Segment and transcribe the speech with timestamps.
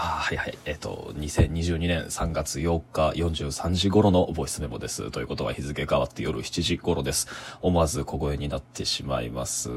[0.00, 0.56] はいはい。
[0.64, 5.10] えっ、と、2022年3月8日43時頃のボイスメモです。
[5.10, 7.26] ということは日付変わって夜7時頃です。
[7.62, 9.70] 思わず小声になってしまいます。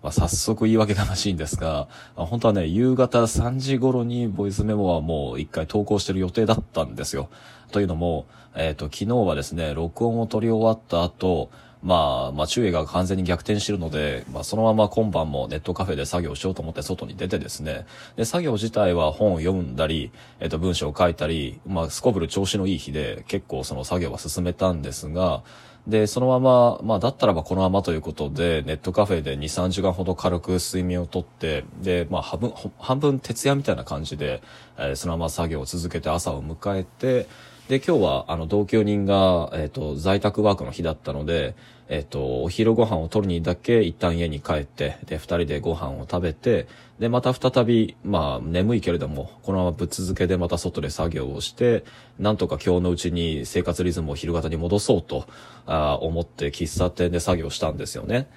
[0.00, 7.28] まあ、早速言い訳がましいんですが、本当はね、夕方3時頃にボイスメモはもう一回投稿してる予定だったんですよ。
[7.72, 11.50] というのも、えっ、と、昨日はですね、録音を取り終わった後、
[11.82, 17.86] まあ、まあ、中英が完全に逆転してるので、まあ、そのまま今晩もネットカフェで作業しようと思って外に出てですね、
[18.16, 20.10] で、作業自体は本を読んだり、
[20.40, 25.42] えっと、文章を書いたり、まあ、すこぶる調子のいい日で、結構その作業は進めたんですが、
[25.88, 34.42] で、そのまま、まあ、だったらばこのままということで、ネットカフェで2、3時間ほど軽く睡眠をとって、で、まあ、半分、半分徹夜みたいな感じで、
[34.76, 37.26] えー、そのまま作業を続けて朝を迎えて、
[37.68, 41.54] で、今日は、あの、同居人が、えっ、ー、と、在宅ワークの日だったので、
[41.88, 43.82] えっ、ー、と、お昼ご飯を取るにだけ？
[43.82, 46.66] 一旦家に帰って、で、二人でご飯を食べて、
[46.98, 51.84] で、また再び、まあ、眠いけれども、このままぶっ続けでまた外で作業をして、
[52.18, 55.26] なんとか今日のうちに生活リズムを昼型に戻そうと、
[55.66, 58.30] あ思って喫茶店で作業したんですよね。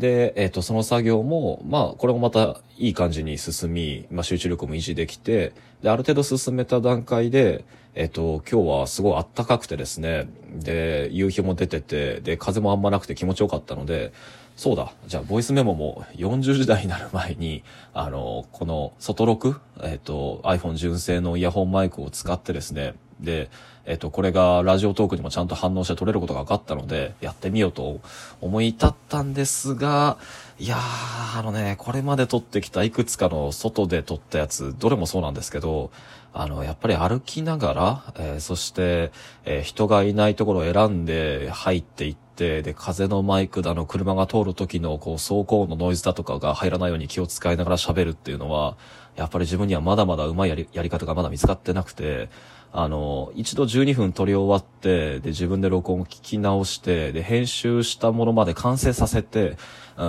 [0.00, 14.14] で、えっ、ー、と、その作業も、まあ、これもまたいい感じに進み、まあ、集中力も維持できて、で、ある程度進めた段階で、えっ、ー、と、今日はすごい暖かくてですね、で、夕日も出てて、で、風もあんまなくて気持ちよかったので、
[14.56, 23.50] そうだ、じゃあ、ボイスメモも40時代になる前に、あの、この、外録、えっ、ー、と、iPhone 純正のイヤホンマイクを使ってですね、で、
[23.86, 28.00] えっ、と、これがラジオトークにもちゃんと反応して取れることが分かったので、やってみようと
[28.40, 30.18] 思い至ったんですが、
[30.58, 35.90] いやー、あのね、これまで撮ってきたいくつかの外で撮ったやつ、どれもそうなんですけど、
[36.32, 39.10] あの、やっぱり歩きながら、えー、そして、
[39.44, 48.76] えー、人がいないところを選んで入っていって、で、風のマイクだの、車が通る時の、こう、走行音のノイズだとかが入らないように気を使いながら喋るっていうのは、
[49.16, 52.30] やっぱり自分にはまだまだ上手いやりやり方がまだ見つかってなくて、
[52.72, 59.56] あの、一度12分撮り終わって、で、自分で録音を聞き直して、で、編集したものまで完成させて、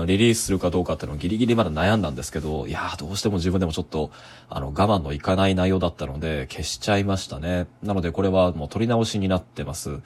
[0.06, 4.12] リリースするかどうかっていうのをギリギリまだ悩んだんですけど、いやーどうしても自分でもちょっと、
[4.50, 7.68] あの、我慢のいかない内容だったので、消しちゃいましたね。
[7.82, 9.90] なのでこれはもう撮り直しになってます。
[9.90, 10.02] う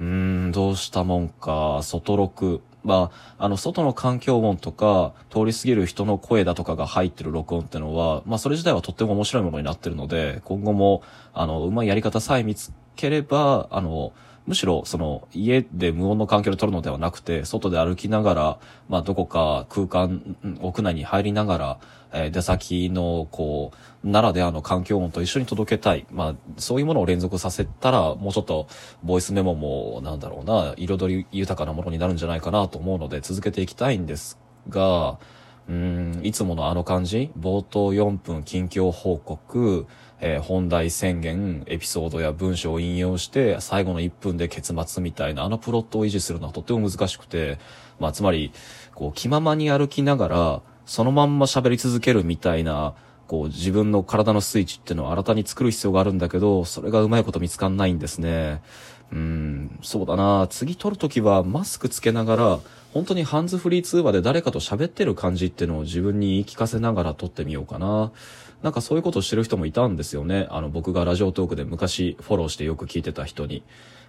[0.00, 2.60] ーん、どうしたもんか、外録。
[2.86, 11.02] まあ、あの、外の環境音とか、通り過ぎる人の声だとかが入ってる録音ってのは、まあ、それ自体はとっても面白いものになってるので、今後も、
[11.34, 14.12] あの、うまいやり方さえ見つければ、あの、
[14.46, 18.58] むしろ、その、家で無音の環境で撮るのではなくて、外で歩きながら、
[18.88, 21.78] まあ、どこか空間、屋内に入りながら、
[22.12, 23.72] えー、出先の、こ
[24.04, 26.06] う、ならではの環境音と一緒に届けたい。
[26.12, 28.68] まあ、そういうものを連続させたら、もうちょっと、
[29.02, 35.18] ボイスメモも、なんだろうな、彩り豊かなものになるんじゃないかなと思うので、続けていきたいんですが、
[35.68, 37.32] うん、いつものあの感じ？
[37.36, 39.86] 冒頭4分近況報告、
[40.20, 47.58] えー、本題宣言、エピソードや文章を引用して、最後の1分で結末みたいな、あのプロットを維持するのはとても難しくて、
[48.00, 48.52] まあ、つまり、
[48.94, 52.94] こう、気ままに歩きながら、そのまんま喋り続けるみたいな、
[53.26, 58.62] こう、自分の体のスイッチっていうのを新たに作る必要があるんだけど、それがうまいこと見つかんないんですね。
[59.12, 62.60] うん、そうだな次撮るときはマスクつけながら、
[62.92, 68.10] 本当にハンズフリー通話で誰かと喋ってる感じっていうのを自分に言い聞かせながら撮ってみようかな。
[68.62, 70.46] なんかそういうことをしてる人もいたんですよね。
[70.50, 73.62] あの、僕がラジオトークで昔フォローしてよく聞いてた人に。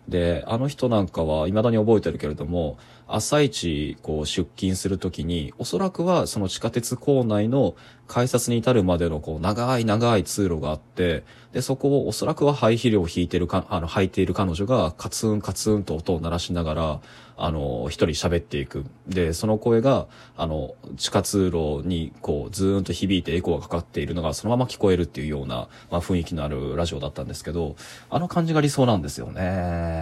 [0.07, 7.75] で、あの人なんかは未だに覚えてるけれども、朝一、こう、出勤するときに、おそらくはその地下鉄構内の
[8.07, 11.23] 改札に至るまでの、こう、長い長い通路があって、
[11.53, 17.01] で、そこをおそらくは排肥料を引いてるか、あの、履いている彼女が、カツンカツンと音を鳴らしながら、
[17.37, 18.85] あの、一人喋っていく。
[19.07, 27.75] で、その声が、あの、地下通路に、こう、ずーんと響いてエコーがかかっているのが、そのまま聞こえるっていうような、まあ、雰囲気のあるラジオだったんですけど、
[28.09, 29.96] あの感じが理想なんですよね。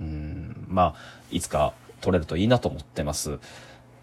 [0.00, 0.94] うん、まあ、
[1.30, 3.38] いつか撮れるといいなと思ってます。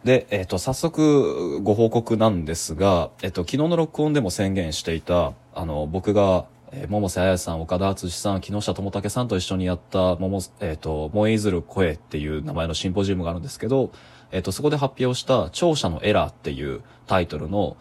[0.03, 13.91] で、えっ、ー、と、早速ご報告なんですが、えっ、ー、と、昨日の録音でも宣言していた、あの、僕が、えー、桃瀬彩さん、岡田敦さん、木下智武さんと一緒にやった、桃、えっ、ー、と、燃えいずる声っていう名前のシンポジウムがあるんですけど、
[14.31, 17.75] えっ、と、そこで発表した聴者のエラーっていうタイトルの、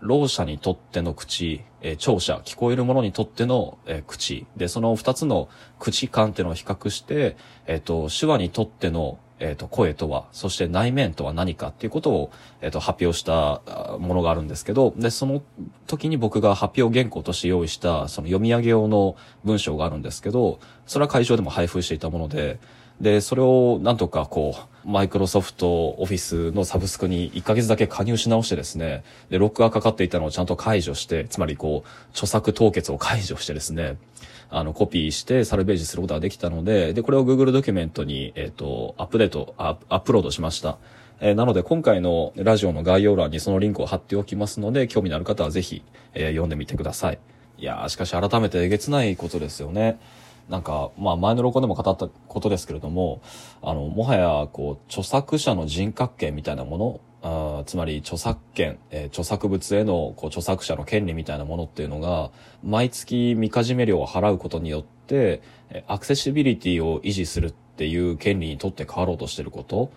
[0.00, 4.46] ろう者にとっての口、えー、聴者、聞こえるものにとっての、え、口。
[4.56, 7.36] で、その二つの口感っていうのを比較して、
[7.66, 12.30] えっ、と、手話にとっての、えっ、と、声とは、そして内面とは何かっていうことを、
[12.62, 13.60] えっ、と、発表した
[13.98, 15.42] ものがあるんですけど、で、その
[15.86, 22.58] 時に僕が発表原稿として用意した、その読み上げ用の文章があるんですけど、それは会場でも配布していたもので、
[23.00, 24.54] で、それをなんとかこ
[24.84, 33.96] う、マイクロソフトオフィスのサブスクに1ヶ月だけ加入し直してですね、で、ロックがかかっていたのをちゃんと解除して、つまりこう、著作凍結を解除してですね、
[34.50, 40.78] あの、コピーしてサルベージすることができたので、で、これを Google ドキュメントに、えっ、ー、と、アップデート、アップロードしました。
[41.20, 45.82] えー、なので今回のラジオの概要欄にそのリンクを貼っておきますので、興味のある方はぜひ、
[46.12, 47.18] えー、読んでみてください。
[47.58, 49.98] いやー、しかし改めてえげつないことですよね。
[50.48, 53.22] なんか、まあ前の録音でも語ったことですけれども、
[53.62, 62.30] あの、もはや、こう、著作者の人格権みたいなもの、あつまり著作権、えー、著作物へのこう著作者の権利みたいなものっていうのが、
[62.62, 65.40] 毎月みかじめ料を払うことによって、
[65.86, 69.90] アクセシビリティを維持するっていう権利にとって変わろうとしてること、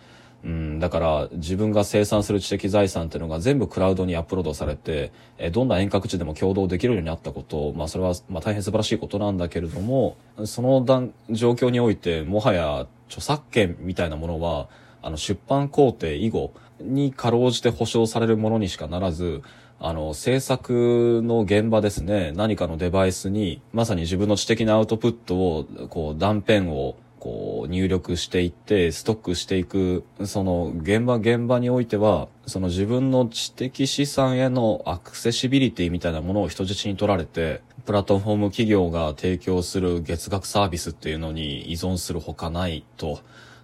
[0.48, 10.16] うん、だから自分が生産する知的財産っていうのが全部クラウドにアップロードされて、えどんな遠隔地でも共同できるようになったこと、まあそれはまあ大変素晴らしいことなんだけれども、
[10.46, 14.70] その段状況においてもはや著作権みたいなものは、
[15.02, 19.42] あの出版工程以後にかろうじて保証されるものにしかならず、
[19.80, 43.22] あの、制作の現場ですね、何かのデバイスに、まさに自分の知的なアウトプットを、こう、断片をこう入力していってストックしていくその現場現場においてはその自分の知的資産へのアクセシビリティみたいなものを人質に取られてプラットフォーム企業が提供する月額サービスっていうのに依存するほかないと。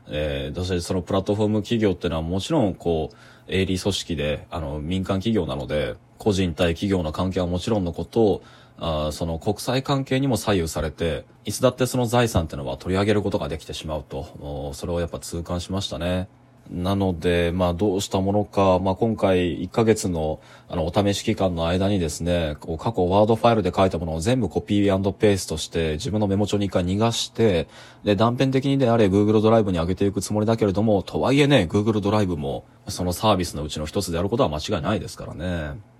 [0.09, 3.15] えー、そしてそのプラットフォーム企業っていうのはもちろんこう
[3.47, 8.43] 営利組織であの民間企業なので個人対企業の関係はもちろんのことを
[8.85, 16.27] あその国際関係にも左右されて、いつだってその財産っていうのは取り上げることができてしまうと、それをやっぱ痛感しましたね。
[16.69, 27.69] なので、まあどうしたものか、まあ今回1ヶ月のあのお試し期間の間にですね、こう過去ワードファイルで書いたものを全部コピーペーストして自分のメモ帳に一回逃がして、
[28.03, 35.92] で断片的にであれ Google ドライブに上げていくつもりだけれども、とはいえね、Google ドライブもそのサービスのうちの一つであることは間違いないですからね。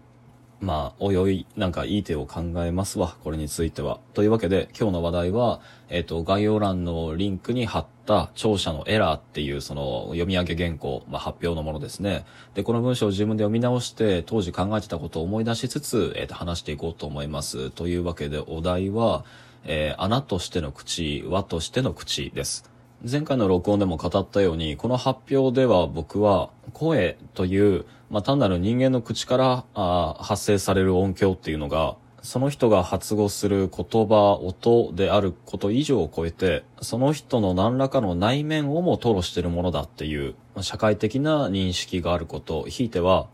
[0.64, 4.00] まあ、おいおい、なんかいい手を考えますわ、これについては。
[4.14, 12.26] というわけで、今日の話題は、えっ、と、概要欄のリンクに貼った聴者のエラーっていうその読み上げ原稿、まあ発表のものですね。
[12.54, 17.70] で、この文章を自分で読み直して、当時考えてたことを思い出しつつ、えっ、と、話していこうと思います。
[17.70, 19.26] というわけで、お題は、
[19.66, 22.73] えー、穴としての口、和としての口です。
[23.10, 43.28] 前回の録音でも語ったように、この発表では僕は声という、まあ、単なる人間の口からあ発生される音響っていうのが、その人が発語する言葉、音であること以上を超えて、その人の何らかの内面をも吐露しているものだっていう、まあ、社会的な認識があること、ひいては、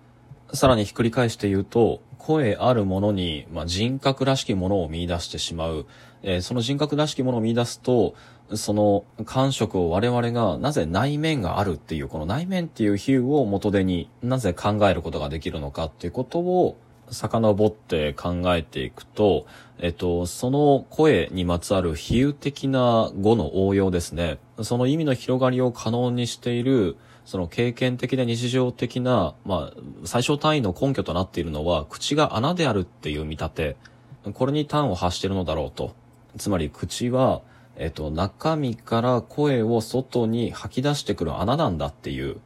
[0.54, 5.86] さらにひっくり返して言うと、声あるものに、まあ、人格らしきものを見出してしまう。
[6.22, 8.14] えー、その人格らしきものを見出すと、
[8.56, 16.78] その感触を我々がなぜ内面があるっていう、この内面っていう比喩を元手になぜ考えることができるのかっていうことを
[17.12, 19.46] 遡って考えていくと、
[19.78, 24.40] えっと、その声にまつわる比喩的な語の応用ですね。
[24.62, 29.74] その意味の広がりを可能にしている、その経験的な日常的な、まあ、
[30.06, 33.78] 最小単位の根拠となっているのは、口が穴であるっていう見立て。
[34.34, 35.94] これに端を発しているのだろうと。
[36.38, 37.42] つまり口は、
[37.76, 42.42] えっと、中身から声を外に吐き出してくる穴なんだっていう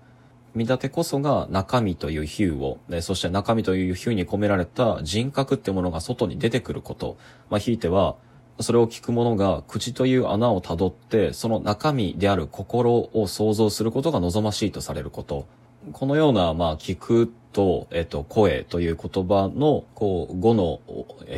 [0.54, 7.18] 見立てこそが中身という比喩を、そして中身という比喩に込められた人格ってものが外に出てくること。
[7.50, 8.16] まあ、ひいては、
[8.60, 15.48] それを聞く者が口という穴をたどって、その中身である心を想像することが望ましいとされること。
[15.92, 20.80] このような、まあ、聞くと、えっと、声という言葉の、こう、語の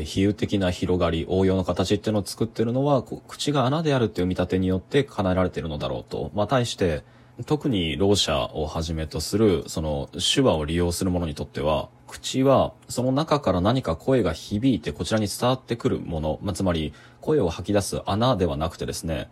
[0.03, 6.31] 比喩的な広がり、応用の形っていうのを作ってるのは、口が穴であるっていう見立てによって叶えられているのだろうと。
[6.35, 7.03] まあ、対して、
[7.45, 19.29] 特にろう者をはじめとする、その手話を利用する者にとっては、口はその中から何か声が響いてこちらに伝わってくるもの、まあ、つまり声を吐き出す穴ではなくてですね、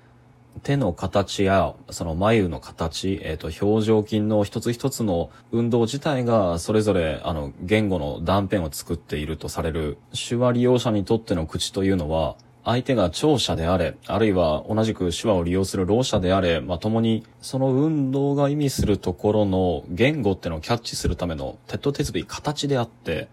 [0.61, 23.27] 手の形やその眉の形、えっ、ー、と表情筋の一つ一つの運動自体がそれぞれあの言語の断片を作っているとされる手話利用者にとっての口というのは相手が聴者であれ、あるいは同じく手話を利用するろう者であれ、まあ、共にその運動が意味するところの言語ってのをキャッチするための手と手首形であって、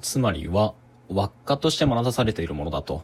[0.00, 0.74] つまりは
[1.08, 3.02] 輪っかとして学ばされているものだと。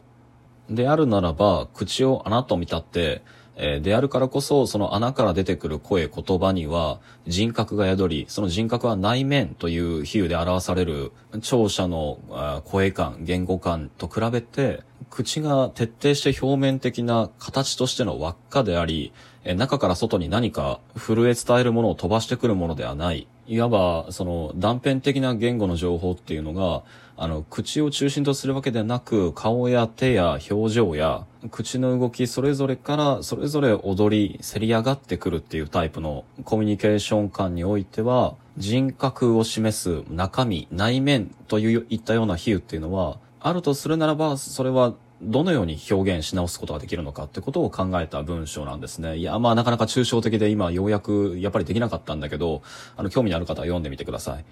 [0.69, 3.21] であるならば、口を穴と見立って、
[3.59, 11.11] えー、であるからこそ、その穴から出てくる声、言葉には人格が宿り、その人格は内面という比喩で表される
[11.41, 12.19] 聴者の
[12.65, 19.11] 声感、言語感と比べて、口が徹底して表面的な形としての輪っかであり、
[19.43, 23.27] え中から外に何か震え伝えるものを飛ばしてくるものではない。
[23.47, 26.83] いわば、その断片的な言語の情報っていうのが、
[27.15, 49.17] あの、口を中心とするわけでなく、顔や手や表情や、口の動きそれぞれからそれぞれ踊り、せり上がってくるっていうタイプのコミュニケーション感においては、人格を示す中身、内面といういったような比喩っていうのは、あるとするならば、それはどのように表現し直すことができるのかってことを考えた文章なんですね。
[49.17, 52.61] いや、まあなかなか抽象的で今ようやくやっぱりできなかったんだけど、
[52.95, 54.45] あの興味のある方は読んでみてください。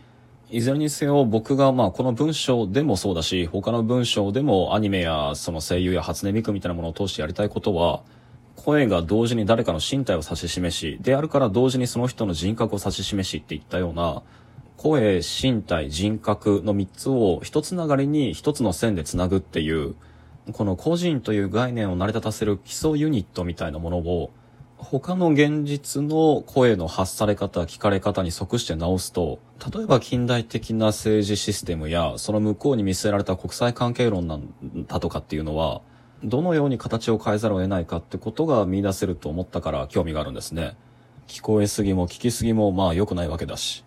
[0.52, 8.04] いずれにせよ僕がまあこの文章でもそうだし、他の文章でもアニメやその声優や初音ミクみたいなものを通してやりたいことは、
[8.56, 14.22] 声が同時に誰かの身体を指し示し、であるから同時にその人の人格を指し示しっていったような、
[14.78, 19.96] 声、身体、人格の3つを一つながりに一つの線で繋ぐっていう、
[20.54, 24.30] この個人という概念を成り立たせる基礎ユニットみたいなものを、
[24.92, 29.40] 他の現実の声の発され方、聞かれ方に即して直すと、
[29.74, 34.54] 例えば近代的な政治システムや、その向こうに見据えられた国際関係論なん
[34.88, 35.82] だとかっていうのは、
[36.24, 40.78] どのように形を変えざるを得ないかってことが見出せると思ったから興味があるんですね。
[41.28, 43.86] 聞こえすぎも聞きすぎもまあ良くないわけだし。